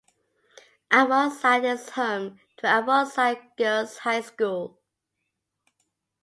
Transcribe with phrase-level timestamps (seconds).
[0.89, 4.79] Avonside is home to Avonside Girls' High School.